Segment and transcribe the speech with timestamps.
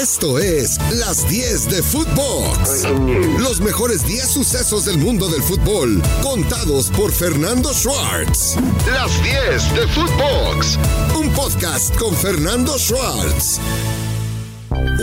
[0.00, 2.86] Esto es Las 10 de Footbox.
[3.38, 8.56] Los mejores 10 sucesos del mundo del fútbol, contados por Fernando Schwartz.
[8.90, 10.78] Las 10 de Footbox.
[11.20, 13.60] Un podcast con Fernando Schwartz.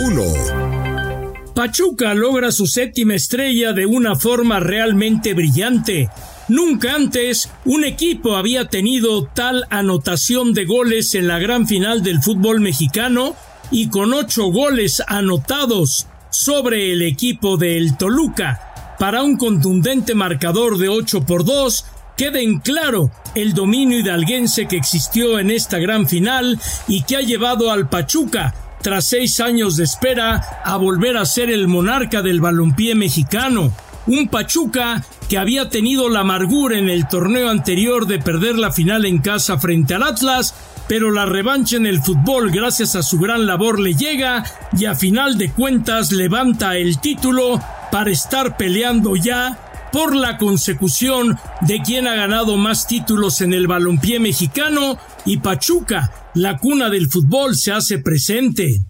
[0.04, 1.52] 1.
[1.54, 6.08] Pachuca logra su séptima estrella de una forma realmente brillante.
[6.48, 12.20] Nunca antes un equipo había tenido tal anotación de goles en la gran final del
[12.20, 13.36] fútbol mexicano
[13.70, 20.88] y con ocho goles anotados sobre el equipo del Toluca para un contundente marcador de
[20.88, 21.84] 8 por 2
[22.16, 27.20] queda en claro el dominio hidalguense que existió en esta gran final y que ha
[27.20, 32.40] llevado al Pachuca tras seis años de espera a volver a ser el monarca del
[32.40, 33.72] balompié mexicano.
[34.06, 39.04] Un Pachuca que había tenido la amargura en el torneo anterior de perder la final
[39.04, 40.54] en casa frente al Atlas
[40.88, 44.44] pero la revancha en el fútbol gracias a su gran labor le llega
[44.76, 47.60] y a final de cuentas levanta el título
[47.92, 49.58] para estar peleando ya
[49.92, 56.30] por la consecución de quien ha ganado más títulos en el balompié mexicano y Pachuca,
[56.34, 58.82] la cuna del fútbol, se hace presente.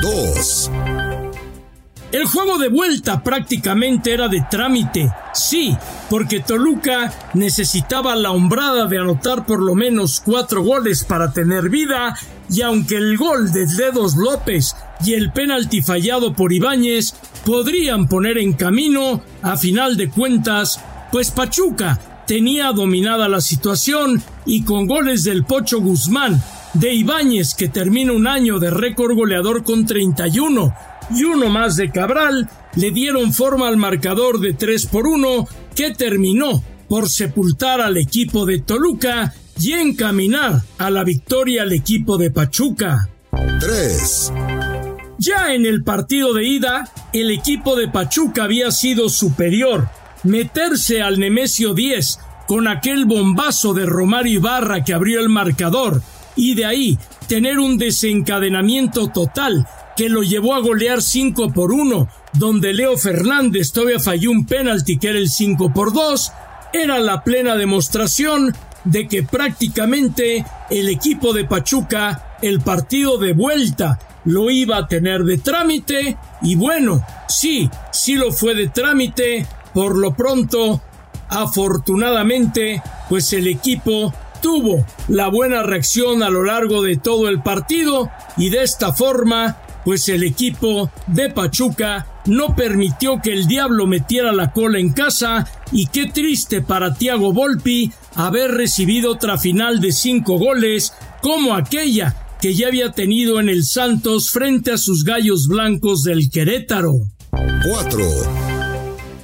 [0.00, 0.70] 2.
[2.16, 5.76] El juego de vuelta prácticamente era de trámite, sí,
[6.08, 12.18] porque Toluca necesitaba la hombrada de anotar por lo menos cuatro goles para tener vida,
[12.48, 17.12] y aunque el gol de Dedos López y el penalti fallado por Ibáñez
[17.44, 20.80] podrían poner en camino, a final de cuentas,
[21.12, 27.68] pues Pachuca tenía dominada la situación y con goles del Pocho Guzmán, de Ibáñez que
[27.68, 33.32] termina un año de récord goleador con 31 y uno más de Cabral le dieron
[33.32, 39.34] forma al marcador de 3 por 1 que terminó por sepultar al equipo de Toluca
[39.60, 43.08] y encaminar a la victoria al equipo de Pachuca.
[43.60, 44.32] 3.
[45.18, 49.88] Ya en el partido de ida, el equipo de Pachuca había sido superior.
[50.24, 56.02] Meterse al Nemesio 10 con aquel bombazo de Romario Ibarra que abrió el marcador
[56.36, 56.98] y de ahí
[57.28, 63.72] tener un desencadenamiento total que lo llevó a golear 5 por 1, donde Leo Fernández
[63.72, 66.32] todavía falló un penalti que era el 5 por 2,
[66.72, 73.98] era la plena demostración de que prácticamente el equipo de Pachuca, el partido de vuelta,
[74.24, 76.16] lo iba a tener de trámite.
[76.42, 80.82] Y bueno, sí, sí lo fue de trámite, por lo pronto,
[81.28, 88.10] afortunadamente, pues el equipo tuvo la buena reacción a lo largo de todo el partido
[88.36, 94.32] y de esta forma pues el equipo de Pachuca no permitió que el diablo metiera
[94.32, 99.92] la cola en casa y qué triste para Tiago Volpi haber recibido otra final de
[99.92, 100.92] cinco goles
[101.22, 106.30] como aquella que ya había tenido en el Santos frente a sus gallos blancos del
[106.30, 106.94] Querétaro.
[107.30, 108.04] 4.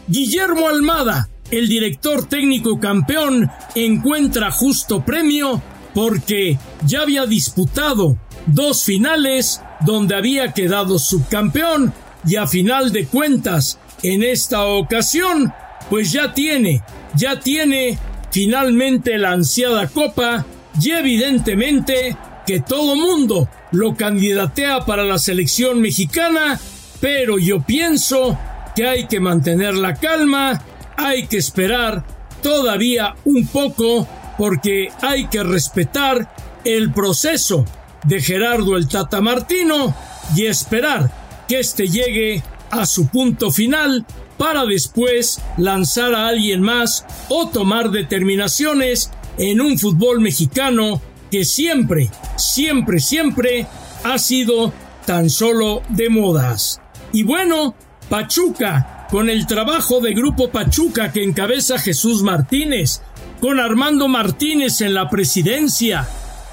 [0.06, 5.60] Guillermo Almada, el director técnico campeón, encuentra justo premio
[5.92, 6.56] porque
[6.86, 11.92] ya había disputado dos finales donde había quedado subcampeón.
[12.26, 15.52] Y a final de cuentas en esta ocasión
[15.90, 16.82] pues ya tiene,
[17.14, 17.98] ya tiene
[18.30, 20.46] finalmente la ansiada copa.
[20.80, 22.16] Y evidentemente
[22.46, 26.58] que todo mundo lo candidatea para la selección mexicana,
[27.00, 28.38] pero yo pienso
[28.74, 30.62] que hay que mantener la calma,
[30.96, 32.04] hay que esperar
[32.42, 37.64] todavía un poco porque hay que respetar el proceso
[38.04, 39.94] de Gerardo el Tata Martino
[40.36, 41.10] y esperar
[41.48, 44.06] que éste llegue a su punto final
[44.38, 52.10] para después lanzar a alguien más o tomar determinaciones en un fútbol mexicano que siempre,
[52.36, 53.66] siempre, siempre
[54.04, 54.72] ha sido
[55.06, 56.80] tan solo de modas.
[57.12, 57.74] Y bueno,
[58.08, 63.02] Pachuca, con el trabajo de Grupo Pachuca que encabeza Jesús Martínez,
[63.40, 66.08] con Armando Martínez en la presidencia,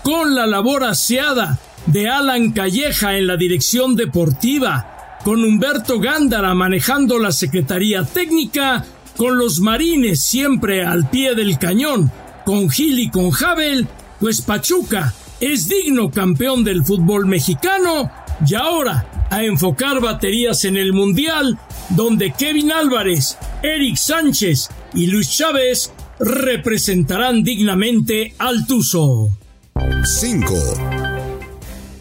[0.09, 7.19] con la labor aseada de Alan Calleja en la dirección deportiva, con Humberto Gándara manejando
[7.19, 8.83] la Secretaría Técnica,
[9.15, 12.11] con los Marines siempre al pie del cañón,
[12.43, 13.87] con Gil y con Javel,
[14.19, 18.09] pues Pachuca es digno campeón del fútbol mexicano
[18.43, 25.29] y ahora a enfocar baterías en el Mundial, donde Kevin Álvarez, Eric Sánchez y Luis
[25.29, 29.29] Chávez representarán dignamente al Tuzo.
[30.03, 30.53] 5.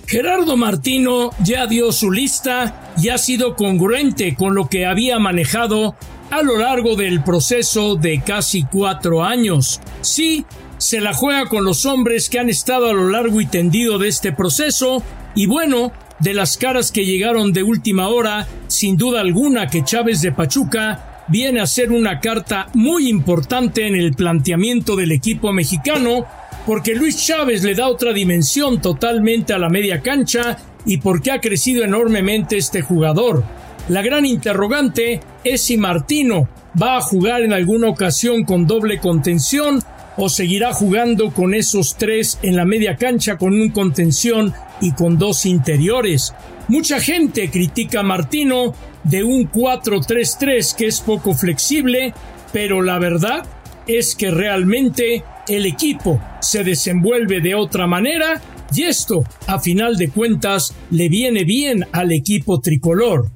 [0.06, 5.94] Gerardo Martino ya dio su lista y ha sido congruente con lo que había manejado
[6.30, 9.80] a lo largo del proceso de casi cuatro años.
[10.00, 10.46] Sí,
[10.78, 14.08] se la juega con los hombres que han estado a lo largo y tendido de
[14.08, 15.02] este proceso
[15.34, 20.20] y bueno, de las caras que llegaron de última hora, sin duda alguna que Chávez
[20.22, 26.26] de Pachuca viene a ser una carta muy importante en el planteamiento del equipo mexicano,
[26.68, 31.40] porque Luis Chávez le da otra dimensión totalmente a la media cancha y porque ha
[31.40, 33.42] crecido enormemente este jugador.
[33.88, 36.46] La gran interrogante es si Martino
[36.80, 39.82] va a jugar en alguna ocasión con doble contención
[40.18, 45.16] o seguirá jugando con esos tres en la media cancha con un contención y con
[45.16, 46.34] dos interiores.
[46.68, 48.74] Mucha gente critica a Martino
[49.04, 52.12] de un 4-3-3 que es poco flexible,
[52.52, 53.46] pero la verdad
[53.86, 58.40] es que realmente el equipo se desenvuelve de otra manera
[58.74, 63.30] y esto, a final de cuentas, le viene bien al equipo tricolor.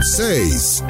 [0.00, 0.84] 6.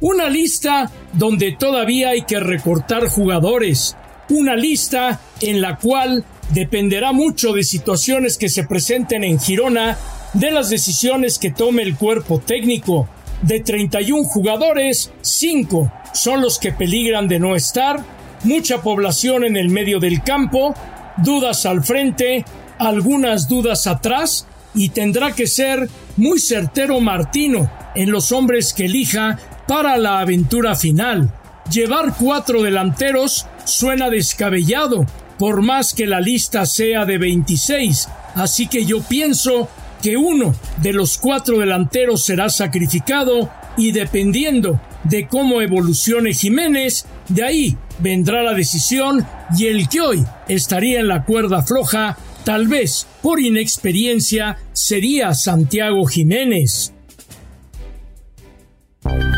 [0.00, 3.96] Una lista donde todavía hay que recortar jugadores.
[4.30, 9.98] Una lista en la cual dependerá mucho de situaciones que se presenten en Girona,
[10.32, 13.08] de las decisiones que tome el cuerpo técnico.
[13.42, 18.02] De 31 jugadores, 5 son los que peligran de no estar,
[18.44, 20.74] mucha población en el medio del campo,
[21.18, 22.44] dudas al frente,
[22.78, 29.38] algunas dudas atrás, y tendrá que ser muy certero Martino en los hombres que elija
[29.68, 31.32] para la aventura final.
[31.70, 35.06] Llevar cuatro delanteros suena descabellado,
[35.38, 39.68] por más que la lista sea de 26, así que yo pienso
[40.02, 47.44] que uno de los cuatro delanteros será sacrificado y dependiendo de cómo evolucione Jiménez, de
[47.44, 49.26] ahí vendrá la decisión
[49.56, 56.04] y el que hoy estaría en la cuerda floja, tal vez por inexperiencia, sería Santiago
[56.06, 56.92] Jiménez.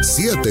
[0.03, 0.51] 7.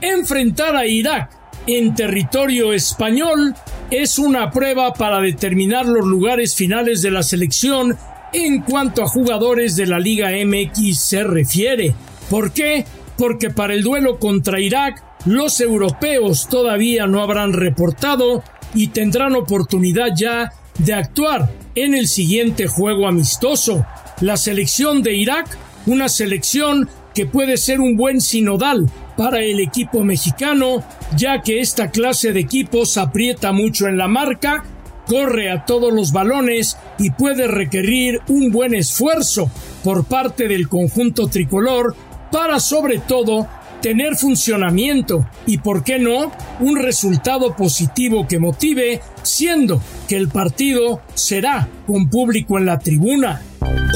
[0.00, 1.30] Enfrentar a Irak
[1.66, 3.54] en territorio español
[3.90, 7.96] es una prueba para determinar los lugares finales de la selección
[8.32, 11.94] en cuanto a jugadores de la Liga MX se refiere.
[12.30, 12.84] ¿Por qué?
[13.18, 18.42] Porque para el duelo contra Irak los europeos todavía no habrán reportado
[18.74, 23.84] y tendrán oportunidad ya de actuar en el siguiente juego amistoso.
[24.20, 30.04] La selección de Irak, una selección que puede ser un buen sinodal para el equipo
[30.04, 30.84] mexicano,
[31.16, 34.64] ya que esta clase de equipos aprieta mucho en la marca,
[35.06, 39.50] corre a todos los balones y puede requerir un buen esfuerzo
[39.82, 41.96] por parte del conjunto tricolor
[42.30, 43.46] para sobre todo
[43.80, 51.00] tener funcionamiento y, por qué no, un resultado positivo que motive, siendo que el partido
[51.14, 53.42] será con público en la tribuna.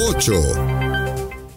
[0.08, 0.32] 8.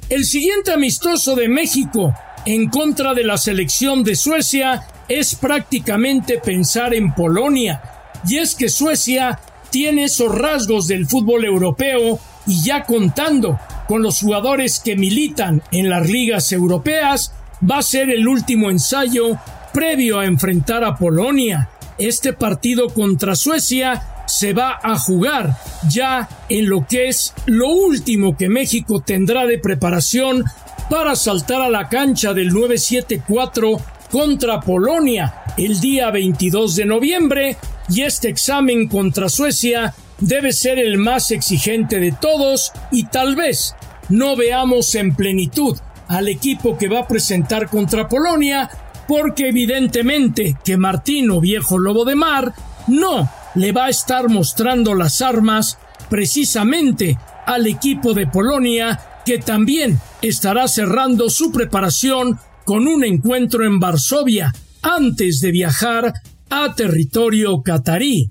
[0.10, 2.14] El siguiente amistoso de México
[2.46, 7.82] en contra de la selección de Suecia es prácticamente pensar en Polonia.
[8.28, 9.40] Y es que Suecia
[9.70, 15.90] tiene esos rasgos del fútbol europeo y ya contando con los jugadores que militan en
[15.90, 17.34] las ligas europeas,
[17.70, 19.38] va a ser el último ensayo
[19.74, 21.70] previo a enfrentar a Polonia.
[21.98, 25.58] Este partido contra Suecia se va a jugar
[25.90, 30.44] ya en lo que es lo último que México tendrá de preparación
[30.90, 33.78] para saltar a la cancha del 974
[34.12, 37.58] contra Polonia el día 22 de noviembre
[37.90, 43.76] y este examen contra Suecia debe ser el más exigente de todos y tal vez
[44.10, 45.78] no veamos en plenitud
[46.08, 48.70] al equipo que va a presentar contra Polonia
[49.08, 52.54] porque evidentemente que Martino, viejo lobo de mar,
[52.88, 55.78] no le va a estar mostrando las armas
[56.10, 63.80] precisamente al equipo de Polonia que también estará cerrando su preparación con un encuentro en
[63.80, 66.14] Varsovia antes de viajar
[66.50, 68.30] a territorio catarí.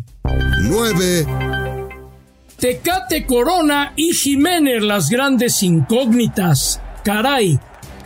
[0.62, 1.43] 9.
[2.64, 6.80] Tecate Corona y Jiménez las grandes incógnitas.
[7.04, 7.58] Caray,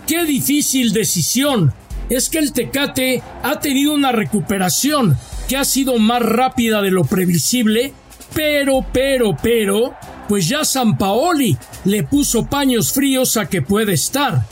[0.05, 1.73] qué difícil decisión.
[2.11, 5.17] Es que el Tecate ha tenido una recuperación
[5.49, 7.93] que ha sido más rápida de lo previsible,
[8.35, 9.95] pero, pero, pero,
[10.27, 14.43] pues ya San Paoli le puso paños fríos a que puede estar.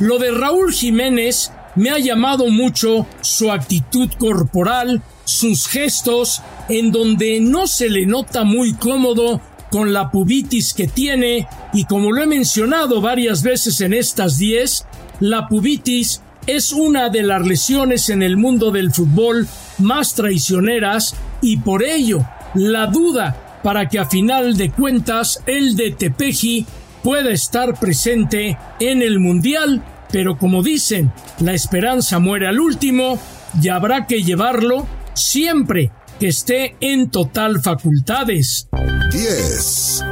[0.00, 7.38] Lo de Raúl Jiménez me ha llamado mucho su actitud corporal, sus gestos, en donde
[7.38, 9.40] no se le nota muy cómodo
[9.72, 14.86] con la pubitis que tiene y como lo he mencionado varias veces en estas 10,
[15.20, 19.48] la pubitis es una de las lesiones en el mundo del fútbol
[19.78, 22.20] más traicioneras y por ello
[22.54, 26.66] la duda para que a final de cuentas el de Tepeji
[27.02, 31.10] pueda estar presente en el Mundial, pero como dicen,
[31.40, 33.18] la esperanza muere al último
[33.60, 35.90] y habrá que llevarlo siempre
[36.22, 38.68] que esté en total facultades.
[39.10, 40.04] 10.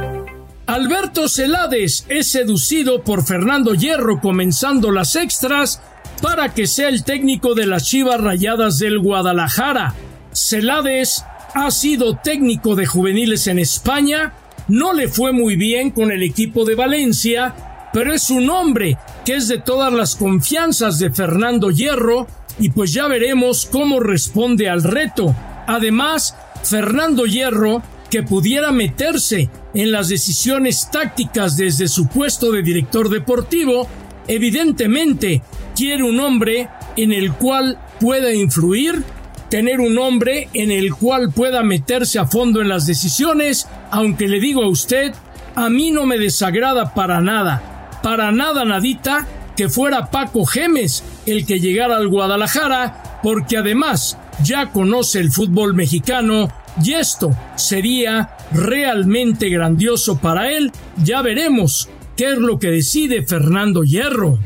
[0.67, 5.81] Alberto Celades es seducido por Fernando Hierro comenzando las extras
[6.21, 9.95] para que sea el técnico de las Chivas Rayadas del Guadalajara.
[10.33, 14.33] Celades ha sido técnico de juveniles en España,
[14.67, 19.35] no le fue muy bien con el equipo de Valencia, pero es un hombre que
[19.35, 22.27] es de todas las confianzas de Fernando Hierro
[22.59, 25.33] y pues ya veremos cómo responde al reto.
[25.67, 33.09] Además, Fernando Hierro, que pudiera meterse en las decisiones tácticas desde su puesto de director
[33.09, 33.87] deportivo,
[34.27, 35.41] evidentemente
[35.75, 39.03] quiere un hombre en el cual pueda influir,
[39.49, 44.39] tener un hombre en el cual pueda meterse a fondo en las decisiones, aunque le
[44.39, 45.13] digo a usted,
[45.55, 51.45] a mí no me desagrada para nada, para nada nadita que fuera Paco Gemes el
[51.45, 56.47] que llegara al Guadalajara, porque además ya conoce el fútbol mexicano
[56.83, 60.71] y esto sería realmente grandioso para él.
[61.03, 64.39] Ya veremos qué es lo que decide Fernando Hierro.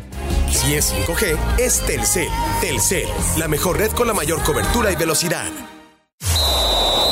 [0.52, 2.28] Si es 5G, es Telcel.
[2.62, 5.52] Telcel, la mejor red con la mayor cobertura y velocidad.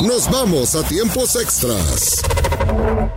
[0.00, 2.22] Nos vamos a tiempos extras.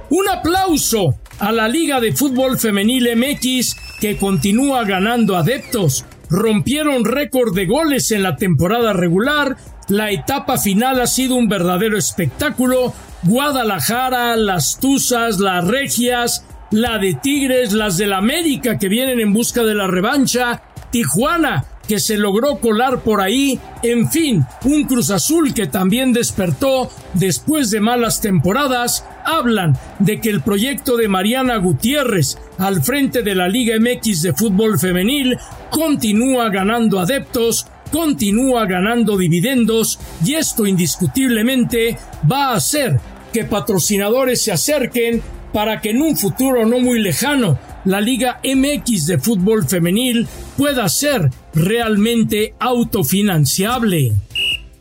[0.10, 6.06] Un aplauso a la Liga de Fútbol Femenil MX que continúa ganando adeptos.
[6.30, 9.58] Rompieron récord de goles en la temporada regular.
[9.88, 12.94] La etapa final ha sido un verdadero espectáculo.
[13.24, 19.64] Guadalajara, las Tuzas, las Regias, la de Tigres, las del América que vienen en busca
[19.64, 25.54] de la revancha, Tijuana que se logró colar por ahí, en fin, un Cruz Azul
[25.54, 32.38] que también despertó después de malas temporadas, hablan de que el proyecto de Mariana Gutiérrez
[32.58, 35.38] al frente de la Liga MX de fútbol femenil
[35.70, 41.98] continúa ganando adeptos, continúa ganando dividendos y esto indiscutiblemente
[42.30, 43.00] va a hacer
[43.34, 45.22] que patrocinadores se acerquen
[45.54, 50.90] para que en un futuro no muy lejano la Liga MX de fútbol femenil pueda
[50.90, 54.14] ser realmente autofinanciable.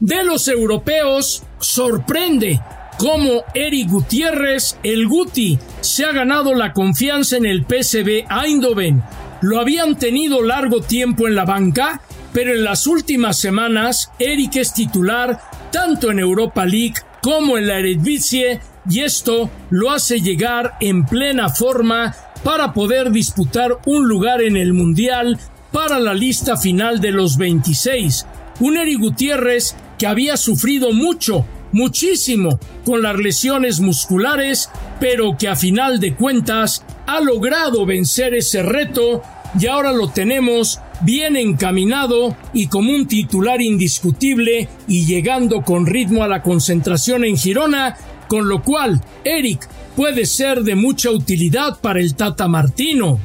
[0.00, 2.60] De los europeos, sorprende
[2.98, 9.02] cómo Eric Gutiérrez, el Guti, se ha ganado la confianza en el PSV Eindhoven.
[9.46, 12.00] Lo habían tenido largo tiempo en la banca,
[12.32, 17.78] pero en las últimas semanas Eric es titular tanto en Europa League como en la
[17.78, 18.60] Eredivisie
[18.90, 22.12] y esto lo hace llegar en plena forma
[22.42, 25.38] para poder disputar un lugar en el Mundial
[25.70, 28.26] para la lista final de los 26.
[28.58, 35.54] Un Eri Gutiérrez que había sufrido mucho, muchísimo con las lesiones musculares, pero que a
[35.54, 39.22] final de cuentas ha logrado vencer ese reto
[39.58, 46.22] y ahora lo tenemos bien encaminado y como un titular indiscutible y llegando con ritmo
[46.22, 47.96] a la concentración en Girona
[48.28, 53.18] con lo cual Eric puede ser de mucha utilidad para el Tata Martino.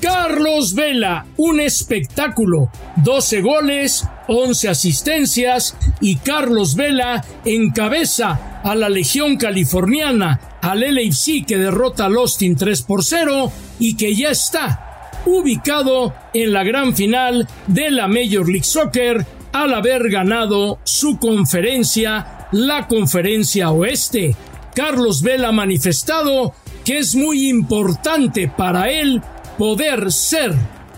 [0.00, 2.70] Carlos Vela, un espectáculo,
[3.02, 11.58] 12 goles, 11 asistencias y Carlos Vela encabeza a la Legión Californiana, al LAFC que
[11.58, 14.85] derrota al Austin 3 por 0 y que ya está
[15.26, 22.48] ubicado en la gran final de la Major League Soccer al haber ganado su conferencia
[22.52, 24.34] la conferencia oeste.
[24.74, 26.54] Carlos Vela ha manifestado
[26.84, 29.20] que es muy importante para él
[29.58, 30.54] poder ser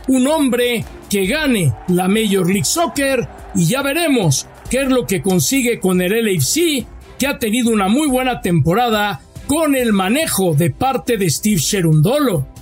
[0.08, 5.22] un hombre que gane la Major League Soccer y ya veremos qué es lo que
[5.22, 6.86] consigue con el LAFC,
[7.18, 12.57] que ha tenido una muy buena temporada con el manejo de parte de Steve Sherundolo.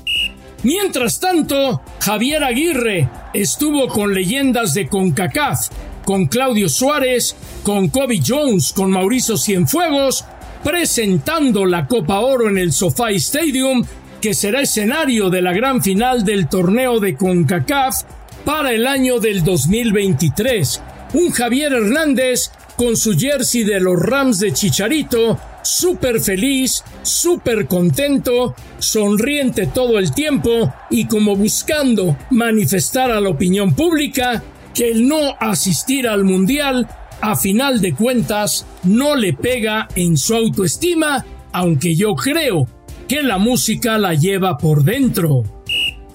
[0.66, 5.68] Mientras tanto, Javier Aguirre estuvo con leyendas de CONCACAF
[6.04, 10.24] con Claudio Suárez, con Kobe Jones, con Mauricio Cienfuegos,
[10.64, 13.84] presentando la Copa Oro en el SoFi Stadium,
[14.20, 18.02] que será escenario de la gran final del torneo de CONCACAF
[18.44, 20.82] para el año del 2023.
[21.14, 28.54] Un Javier Hernández con su jersey de los Rams de Chicharito, súper feliz, súper contento,
[28.78, 34.42] sonriente todo el tiempo y como buscando manifestar a la opinión pública
[34.72, 36.88] que el no asistir al Mundial,
[37.20, 42.68] a final de cuentas, no le pega en su autoestima, aunque yo creo
[43.08, 45.42] que la música la lleva por dentro.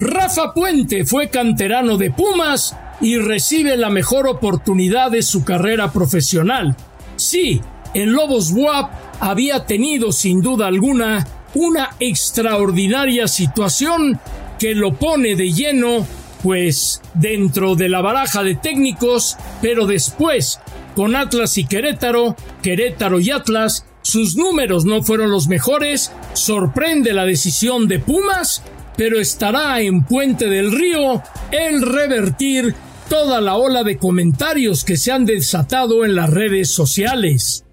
[0.00, 6.76] Rafa Puente fue canterano de Pumas y recibe la mejor oportunidad de su carrera profesional.
[7.16, 7.60] Sí,
[7.94, 14.18] en Lobos WAP había tenido sin duda alguna una extraordinaria situación
[14.58, 16.06] que lo pone de lleno
[16.42, 20.58] pues dentro de la baraja de técnicos, pero después
[20.94, 27.24] con Atlas y Querétaro, Querétaro y Atlas, sus números no fueron los mejores, sorprende la
[27.24, 28.62] decisión de Pumas,
[28.96, 32.74] pero estará en Puente del Río el revertir
[33.08, 37.64] toda la ola de comentarios que se han desatado en las redes sociales.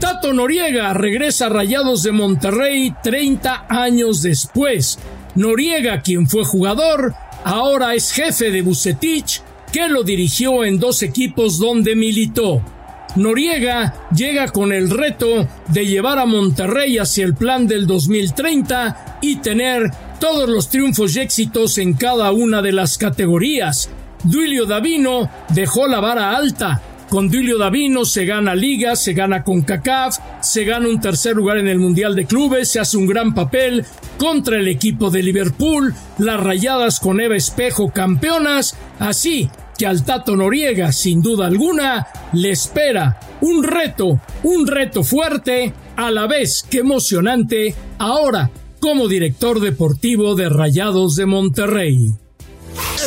[0.00, 4.98] Tato Noriega regresa a Rayados de Monterrey 30 años después.
[5.34, 7.14] Noriega, quien fue jugador,
[7.44, 12.62] ahora es jefe de Bucetich, que lo dirigió en dos equipos donde militó.
[13.16, 19.36] Noriega llega con el reto de llevar a Monterrey hacia el plan del 2030 y
[19.36, 19.90] tener
[20.20, 23.90] todos los triunfos y éxitos en cada una de las categorías.
[24.22, 26.82] Duilio Davino dejó la vara alta.
[27.08, 31.56] Con Duilio Davino se gana Liga, se gana con CACAF, se gana un tercer lugar
[31.56, 33.86] en el Mundial de Clubes, se hace un gran papel
[34.18, 39.48] contra el equipo de Liverpool, las rayadas con Eva Espejo campeonas, así
[39.78, 46.10] que al Tato Noriega, sin duda alguna, le espera un reto, un reto fuerte, a
[46.10, 48.50] la vez que emocionante, ahora
[48.80, 52.27] como director deportivo de Rayados de Monterrey.